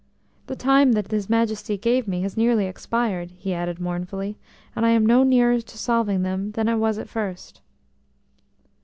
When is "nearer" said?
5.21-5.61